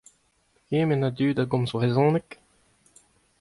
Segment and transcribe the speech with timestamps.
[0.69, 2.27] Pegement a dud a gomz brezhoneg?